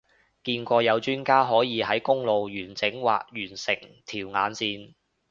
[0.43, 4.95] 見過有專家可以喺公路完整畫完成條眼線